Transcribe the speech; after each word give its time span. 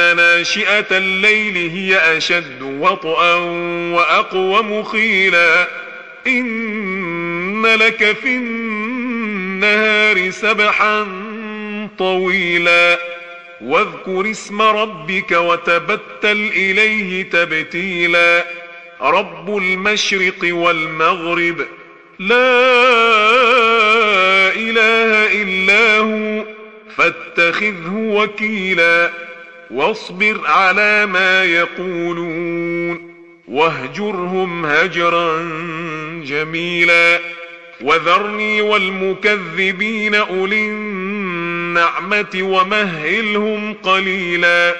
ناشئة 0.00 0.86
الليل 0.90 1.56
هي 1.56 2.16
أشد 2.16 2.62
وطئا 2.62 3.34
وأقوم 3.94 4.82
خيلا. 4.82 5.68
إن 6.26 7.66
لك 7.66 8.16
في 8.22 8.28
النهار 8.28 10.30
سبحا 10.30 11.06
طويلا. 11.98 12.98
واذكر 13.60 14.30
اسم 14.30 14.62
ربك 14.62 15.32
وتبتل 15.32 16.50
إليه 16.56 17.30
تبتيلا. 17.30 18.44
رب 19.02 19.56
المشرق 19.56 20.34
والمغرب. 20.42 21.66
لا 22.18 22.58
إله 24.56 25.42
إلا 25.42 25.98
هو 25.98 26.44
فاتخذه 26.96 27.94
وكيلا. 27.94 29.27
واصبر 29.70 30.40
على 30.46 31.06
ما 31.06 31.44
يقولون 31.44 33.14
واهجرهم 33.48 34.66
هجرا 34.66 35.38
جميلا 36.24 37.18
وذرني 37.80 38.60
والمكذبين 38.62 40.14
أولي 40.14 40.66
النعمة 40.66 42.40
ومهلهم 42.42 43.74
قليلا 43.74 44.74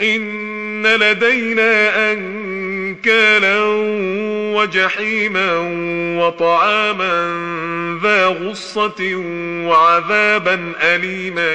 إن 0.00 0.86
لدينا 0.86 2.12
انكالا 2.98 3.60
وجحيما 4.56 5.56
وطعاما 6.18 7.38
ذا 8.02 8.26
غصة 8.26 9.14
وعذابا 9.66 10.72
أليما 10.82 11.54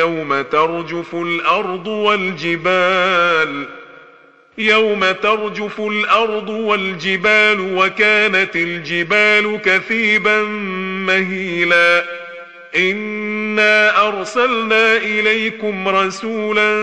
يوم 0.00 0.42
ترجف 0.42 1.14
الأرض 1.14 1.86
والجبال 1.86 3.66
يوم 4.58 5.10
ترجف 5.10 5.80
الأرض 5.80 6.48
والجبال 6.48 7.60
وكانت 7.60 8.56
الجبال 8.56 9.60
كثيبا 9.64 10.42
مهيلا 11.06 12.04
إنا 12.76 14.08
أرسلنا 14.08 14.96
إليكم 14.96 15.88
رسولا 15.88 16.82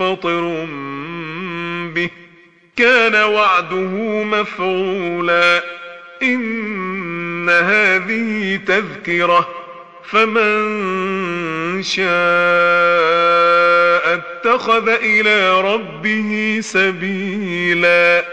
منفطر 0.00 0.66
به. 1.94 2.10
كان 2.76 3.14
وعده 3.14 4.22
مفعولا. 4.24 5.62
إن 6.22 7.50
هذه 7.50 8.60
تذكرة. 8.66 9.48
فمن 10.04 11.82
شاء 11.82 12.06
اتخذ 14.14 14.88
إلى 14.88 15.60
ربه 15.60 16.58
سبيلا. 16.60 18.24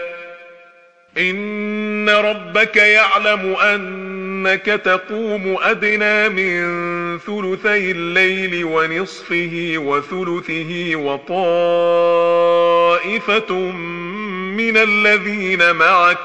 إن 1.18 2.10
ربك 2.10 2.76
يعلم 2.76 3.56
أنك 4.46 4.64
تقوم 4.64 5.56
أدنى 5.62 6.28
من 6.28 7.18
ثلثي 7.18 7.90
الليل 7.90 8.64
ونصفه 8.64 9.74
وثلثه 9.76 10.96
وطائفة 10.96 11.32
من 14.56 14.76
الذين 14.76 15.72
معك 15.72 16.18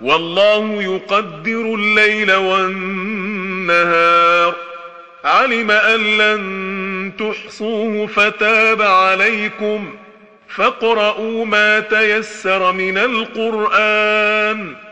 والله 0.00 0.82
يقدر 0.82 1.74
الليل 1.74 2.32
والنهار. 2.32 4.54
علم 5.24 5.70
أن 5.70 6.00
لن 6.00 7.12
تحصوه 7.18 8.06
فتاب 8.06 8.82
عليكم. 8.82 9.94
فاقرؤوا 10.48 11.44
ما 11.44 11.80
تيسر 11.80 12.72
من 12.72 12.98
القرآن. 12.98 14.91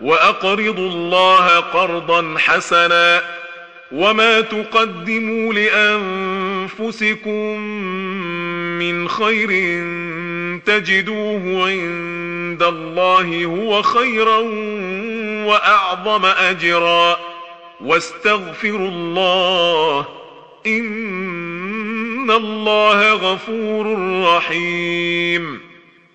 وأقرضوا 0.00 0.88
الله 0.88 1.60
قرضا 1.60 2.34
حسنا 2.38 3.22
وما 3.92 4.40
تقدموا 4.40 5.52
لأنفسكم 5.54 7.30
من 8.78 9.08
خير 9.08 9.48
تجدوه 10.66 11.68
عند 11.68 12.62
الله 12.62 13.44
هو 13.44 13.82
خيرا 13.82 14.38
وأعظم 15.46 16.26
أجرا 16.26 17.18
واستغفروا 17.80 18.88
الله 18.88 20.06
إن 20.66 22.30
الله 22.30 23.12
غفور 23.12 23.96
رحيم 24.24 25.60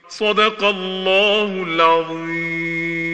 صدق 0.10 0.64
الله 0.64 1.66
العظيم 1.68 3.05